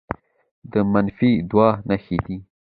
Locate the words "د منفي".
0.71-1.31